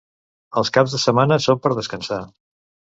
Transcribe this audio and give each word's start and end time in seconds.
Els 0.61 0.71
caps 0.79 0.95
de 0.97 1.01
setmana 1.05 1.39
són 1.47 1.63
per 1.67 1.75
descansar. 1.77 2.23